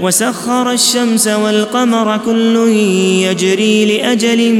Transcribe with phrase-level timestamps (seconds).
[0.00, 2.56] وسخر الشمس والقمر كل
[3.22, 4.54] يجري لأجل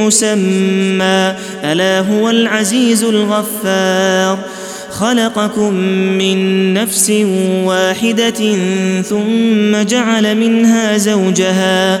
[0.00, 1.34] مسمى.
[1.64, 4.38] ألا هو العزيز الغفار.
[4.90, 5.74] خلقكم
[6.18, 7.10] من نفس
[7.64, 8.56] واحدة
[9.02, 12.00] ثم جعل منها زوجها.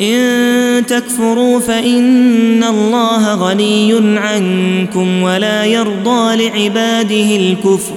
[0.00, 7.94] إن تكفروا فإن الله غني عنكم ولا يرضى لعباده الكفر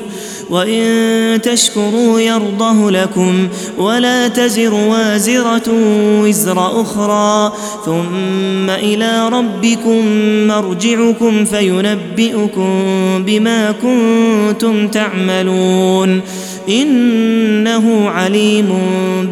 [0.49, 5.73] وإن تشكروا يرضه لكم ولا تزر وازرة
[6.21, 7.53] وزر أخرى
[7.85, 10.05] ثم إلى ربكم
[10.47, 12.83] مرجعكم فينبئكم
[13.25, 16.21] بما كنتم تعملون
[16.69, 18.73] إنه عليم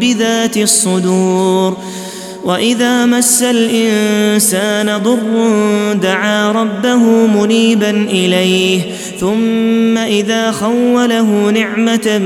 [0.02, 1.78] بذات الصدور
[2.46, 5.20] وإذا مس الإنسان ضر
[5.94, 8.82] دعا ربه منيبا إليه
[9.20, 12.18] ثم إذا خوله نعمة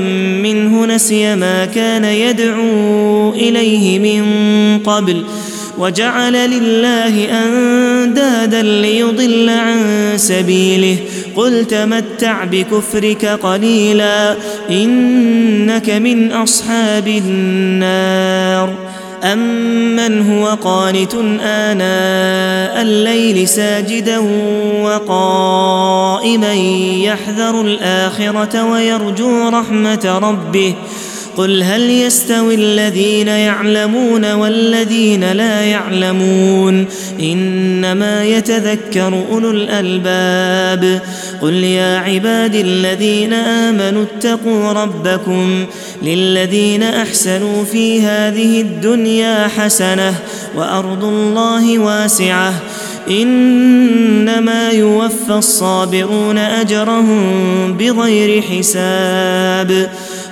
[0.42, 4.24] منه نسي ما كان يدعو إليه من
[4.78, 5.24] قبل
[5.78, 9.82] وجعل لله أندادا ليضل عن
[10.16, 10.96] سبيله.
[11.36, 14.36] قل تمتع بكفرك قليلا
[14.70, 18.89] إنك من أصحاب النار.
[19.22, 24.18] امن هو قانت اناء الليل ساجدا
[24.82, 26.54] وقائما
[27.04, 30.74] يحذر الاخره ويرجو رحمه ربه
[31.40, 36.86] قل هل يستوي الذين يعلمون والذين لا يعلمون
[37.20, 41.00] إنما يتذكر أولو الألباب
[41.42, 45.66] قل يا عباد الذين آمنوا اتقوا ربكم
[46.02, 50.14] للذين أحسنوا في هذه الدنيا حسنة
[50.56, 52.54] وأرض الله واسعة
[53.10, 59.90] إنما يوفى الصابرون أجرهم بغير حساب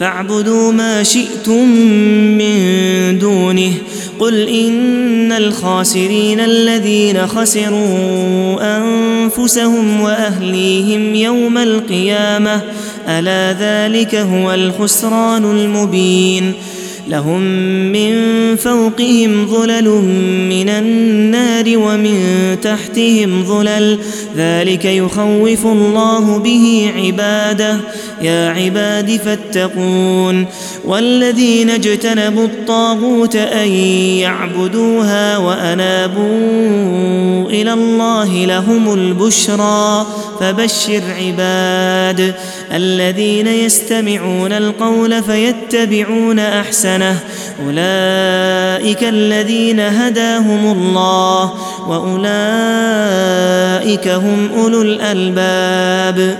[0.00, 1.68] فاعبدوا ما شئتم
[2.38, 3.72] من دونه.
[4.18, 12.62] قل إن الخاسرين الذين خسروا أنفسهم وأهليهم يوم القيامة.
[13.08, 16.52] ألا ذلك هو الخسران المبين.
[17.08, 17.40] لهم
[17.92, 18.12] من
[18.56, 19.88] فوقهم ظلل
[20.48, 22.20] من النار ومن
[22.62, 23.98] تحتهم ظلل.
[24.36, 27.76] ذلك يخوف الله به عباده.
[28.22, 30.46] يا عباد فاتقون.
[30.84, 33.68] والذين اجتنبوا الطاغوت أن
[34.18, 36.28] يعبدوها وأنابوا
[37.50, 40.06] إلى الله لهم البشرى.
[40.40, 42.34] فبشر عباد
[42.72, 46.97] الذين يستمعون القول فيتبعون احسنه
[47.66, 51.52] أولئك الذين هداهم الله
[51.88, 52.28] وأولئك
[54.08, 56.38] هم أولو الألباب.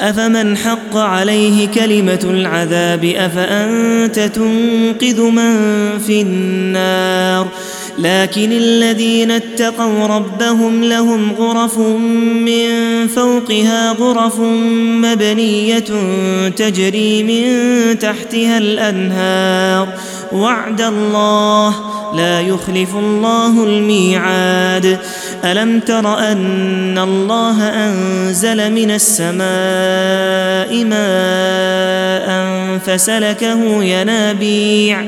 [0.00, 5.58] أفمن حق عليه كلمة العذاب أفأنت تنقذ من
[5.98, 7.48] في النار؟
[7.98, 12.68] لكن الذين اتقوا ربهم لهم غرف من
[13.08, 14.38] فوقها غرف
[15.02, 15.84] مبنية
[16.56, 19.88] تجري من تحتها الأنهار.
[20.32, 21.74] وعد الله
[22.16, 24.98] لا يخلف الله الميعاد.
[25.44, 32.52] ألم تر أن الله أنزل من السماء ماء
[32.86, 35.04] فسلكه ينابيع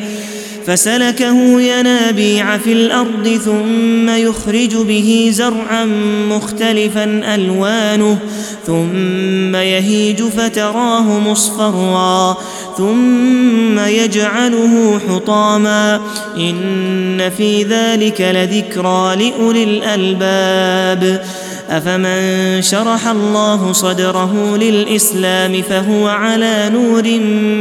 [0.66, 5.84] فسلكه ينابيع في الأرض ثم يخرج به زرعا
[6.30, 8.18] مختلفا ألوانه
[8.66, 12.36] ثم يهيج فتراه مصفرا
[12.76, 16.00] ثم يجعله حطاما.
[16.36, 21.24] إن في ذلك لذكرى لأولي الألباب.
[21.70, 27.02] أفمن شرح الله صدره للإسلام فهو على نور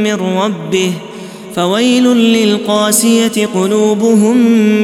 [0.04, 0.92] من ربه.
[1.56, 4.36] فويل للقاسية قلوبهم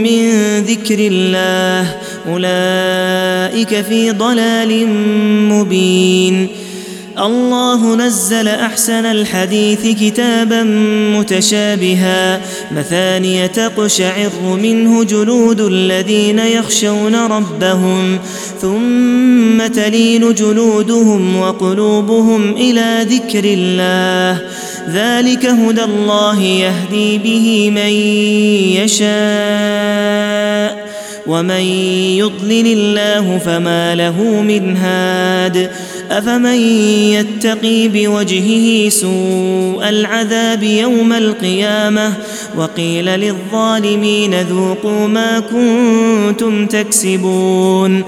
[0.03, 1.97] من ذكر الله.
[2.29, 4.87] أولئك في ضلال
[5.49, 6.49] مبين.
[7.19, 10.63] الله نزل أحسن الحديث كتابا
[11.19, 12.41] متشابها
[12.77, 14.31] مثانية تقشعر
[14.63, 18.19] منه جلود الذين يخشون ربهم
[18.61, 24.43] ثم تلين جلودهم وقلوبهم إلى ذكر الله
[24.89, 27.93] ذلك هدى الله يهدي به من
[28.83, 30.91] يشاء
[31.27, 31.61] ومن
[32.21, 35.71] يضلل الله فما له من هاد.
[36.11, 36.61] أفمن
[37.15, 42.13] يتقي بوجهه سوء العذاب يوم القيامة
[42.57, 48.05] وقيل للظالمين ذوقوا ما كنتم تكسبون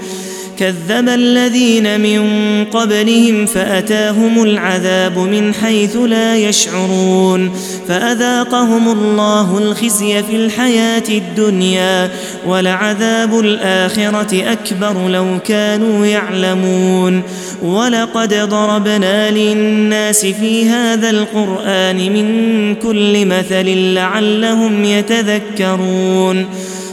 [0.59, 2.23] كذب الذين من
[2.65, 7.51] قبلهم فأتاهم العذاب من حيث لا يشعرون
[7.87, 12.09] فأذاقهم الله الخزي في الحياة الدنيا
[12.47, 17.21] ولعذاب الآخرة أكبر لو كانوا يعلمون
[17.61, 26.45] ولقد ضربنا للناس في هذا القرآن من كل مثل لعلهم يتذكرون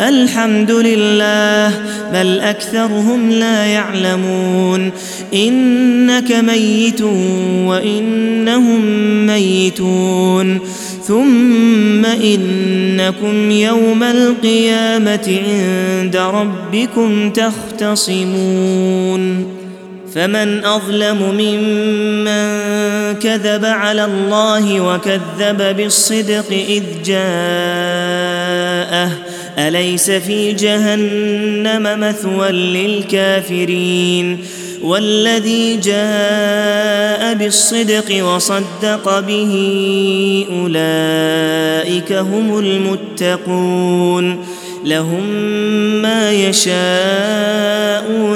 [0.00, 1.72] الحمد لله
[2.12, 4.90] بل أكثرهم لا يعلمون.
[5.34, 7.02] إنك ميت
[7.66, 8.80] وإنهم
[9.26, 10.60] ميتون.
[11.06, 18.74] ثم إنكم يوم القيامة عند ربكم تختصمون.
[20.14, 22.64] فمن أظلم ممن
[23.14, 27.24] كذب على الله وكذب بالصدق إذ جاءه
[29.58, 34.38] أليس في جهنم مثوى للكافرين
[34.82, 39.54] والذي جاء بالصدق وصدق به
[40.50, 44.44] أولئك هم المتقون
[44.84, 45.24] لهم
[46.02, 46.74] ما يشاءون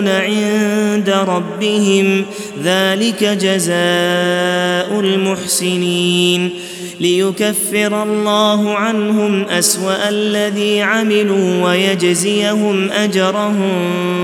[0.09, 2.25] عند ربهم
[2.65, 6.51] ذلك جزاء المحسنين
[7.01, 13.71] ليكفر الله عنهم أسوأ الذي عملوا ويجزيهم أجرهم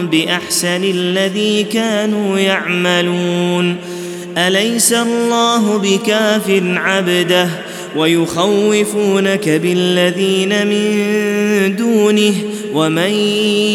[0.06, 3.76] بأحسن الذي كانوا يعملون.
[4.38, 7.48] أليس الله بكاف عبده
[7.96, 12.34] ويخوفونك بالذين من دونه
[12.74, 13.10] ومن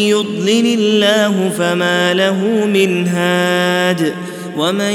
[0.08, 4.14] يضلل الله فما له من هاد
[4.60, 4.92] ومن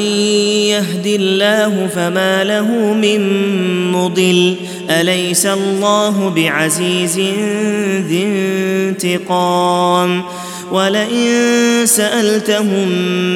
[0.69, 3.22] يهد الله فما له من
[3.91, 4.55] مضل.
[4.89, 7.19] أليس الله بعزيز
[8.07, 10.24] ذي انتقام؟
[10.72, 12.88] ولئن سألتهم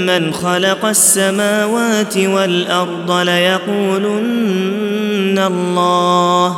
[0.05, 4.59] من خلق السماوات والأرض ليقولن
[5.39, 6.57] الله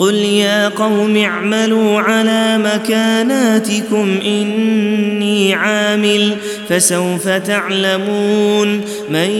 [0.00, 6.36] قل يا قوم اعملوا على مكاناتكم إني عامل
[6.68, 8.80] فسوف تعلمون
[9.10, 9.30] من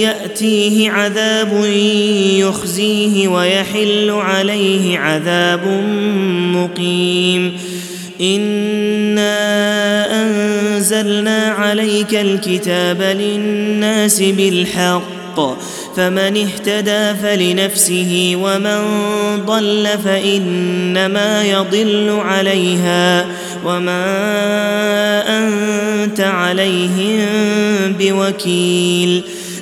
[0.00, 1.64] يأتيه عذاب
[2.38, 5.66] يخزيه ويحل عليه عذاب
[6.54, 7.52] مقيم
[8.20, 9.32] إنا
[10.22, 15.40] أنزلنا عليك الكتاب للناس بالحق
[15.96, 18.80] فمن اهتدى فلنفسه ومن
[19.46, 23.26] ضل فإنما يضل عليها
[23.64, 24.04] وما
[25.38, 27.26] أنت عليهم
[27.98, 29.22] بوكيل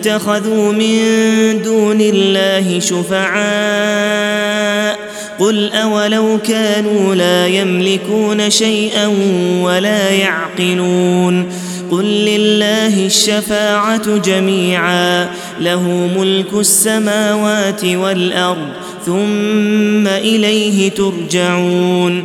[0.00, 0.98] اتخذوا من
[1.64, 4.46] دون الله شفعاء
[5.38, 9.06] قل أولو كانوا لا يملكون شيئا
[9.62, 11.46] ولا يعقلون
[11.90, 18.68] قل لله الشفاعة جميعا له ملك السماوات والأرض
[19.06, 22.24] ثم إليه ترجعون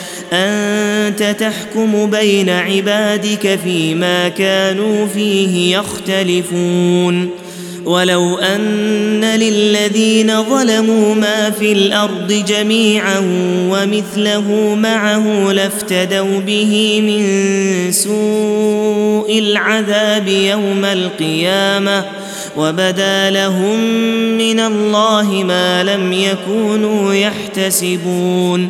[0.33, 7.29] أنت تحكم بين عبادك فيما كانوا فيه يختلفون.
[7.85, 13.19] ولو أن للذين ظلموا ما في الأرض جميعا
[13.69, 22.05] ومثله معه لافتدوا به من سوء العذاب يوم القيامة
[22.57, 23.79] وبدا لهم
[24.37, 28.69] من الله ما لم يكونوا يحتسبون.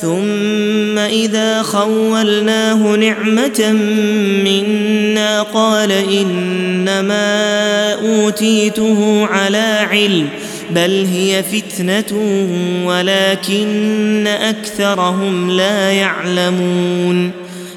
[0.00, 3.72] ثم إذا خولناه نعمة
[4.44, 7.24] منا قال إنما
[7.94, 10.28] أوتيته على علم
[10.70, 12.18] بل هي فتنة
[12.84, 17.45] ولكن أكثرهم لا يعلمون.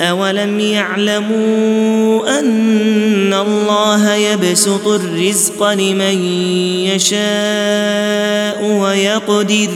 [0.00, 6.24] اولم يعلموا ان الله يبسط الرزق لمن
[6.84, 9.68] يشاء ويقدر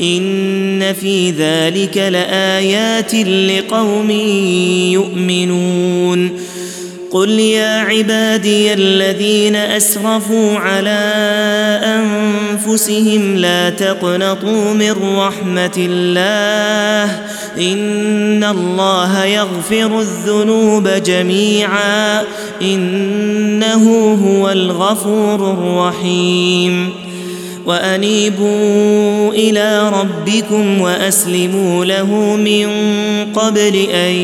[0.00, 4.10] ان في ذلك لايات لقوم
[4.90, 6.30] يؤمنون
[7.10, 11.00] قل يا عبادي الذين اسرفوا على
[11.84, 17.27] انفسهم لا تقنطوا من رحمه الله
[17.60, 22.22] إن الله يغفر الذنوب جميعا
[22.62, 26.90] إنه هو الغفور الرحيم.
[27.66, 32.68] وأنيبوا إلى ربكم وأسلموا له من
[33.34, 34.14] قبل أن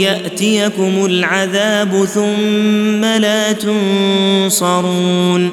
[0.00, 5.52] يأتيكم العذاب ثم لا تنصرون.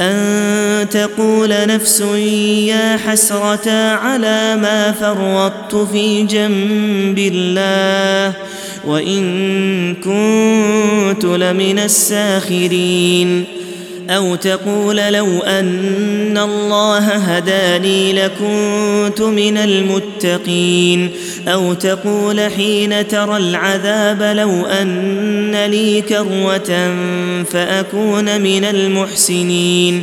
[0.00, 8.34] أن تقول نفس يا حسرة على ما فرطت في جنب الله
[8.84, 13.44] وإن كنت لمن الساخرين.
[14.10, 21.10] أو تقول لو أن الله هداني لكنت من المتقين
[21.48, 26.94] أو تقول حين ترى العذاب لو أن لي كروة
[27.44, 30.02] فأكون من المحسنين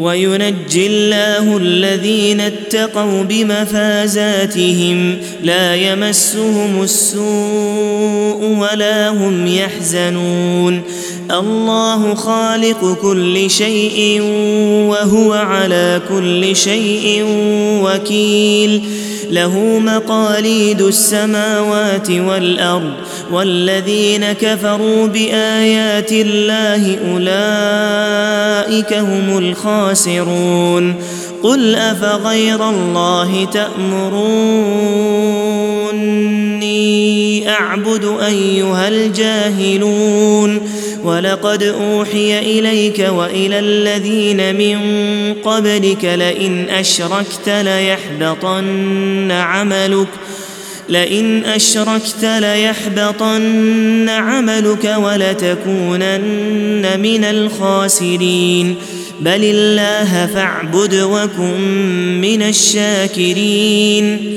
[0.00, 10.82] وينجي الله الذين اتقوا بمفازاتهم لا يمسهم السوء ولا هم يحزنون
[11.30, 14.22] الله خالق كل شيء
[14.88, 17.24] وهو على كل شيء
[17.82, 18.82] وكيل
[19.30, 22.92] له مقاليد السماوات والأرض
[23.32, 30.94] والذين كفروا بآيات الله أولئك هم الخاسرون.
[31.42, 34.40] قل أفغير الله تأمروني
[37.50, 40.60] أعبد أيها الجاهلون.
[41.04, 44.78] ولقد أوحي إليك وإلى الذين من
[45.44, 50.08] قبلك لئن أشركت ليحبطن عملك.
[50.90, 58.74] لئن أشركت ليحبطن عملك ولتكونن من الخاسرين.
[59.20, 64.36] بل الله فاعبد وكن من الشاكرين.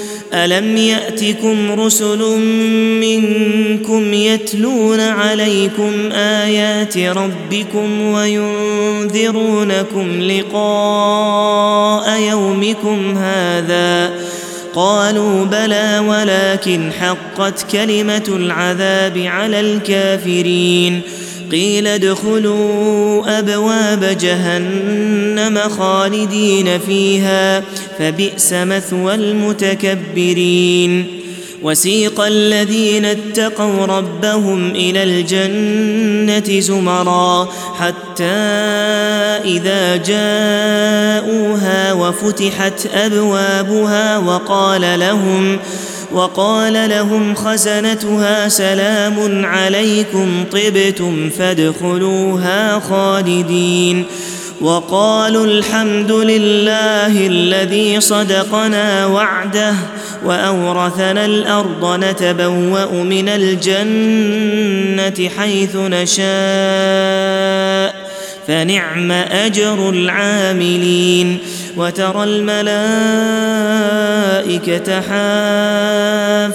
[0.33, 2.19] ألم يأتكم رسل
[3.01, 9.41] منكم يتلون عليكم آيات ربكم وينذرونكم
[10.21, 14.11] لقاء يومكم هذا
[14.75, 21.01] قالوا بلى ولكن حقت كلمة العذاب على الكافرين
[21.51, 27.63] قيل ادخلوا أبواب جهنم خالدين فيها
[27.99, 31.21] فبئس مثوى المتكبرين.
[31.63, 38.23] وسيق الذين اتقوا ربهم إلى الجنة زمرا حتى
[39.45, 45.59] إذا جاءوها وفتحت أبوابها وقال لهم
[46.13, 54.05] وقال لهم خزنتها سلام عليكم طبتم فادخلوها خالدين.
[54.61, 59.73] وقالوا الحمد لله الذي صدقنا وعده
[60.25, 64.49] وأورثنا الأرض نتبوأ من الجنة
[65.37, 66.21] حيث نشاء.
[68.51, 71.37] فنعم أجر العاملين.
[71.77, 72.61] وترى الملائكة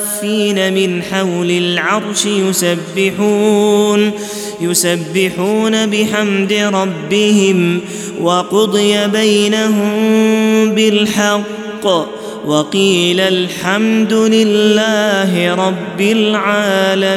[0.07, 4.11] حافين من حول العرش يسبحون
[4.61, 7.81] يسبحون بحمد ربهم.
[8.21, 9.95] وقضي بينهم
[10.71, 11.87] بالحق.
[12.47, 17.17] وقيل الحمد لله رب العالمين.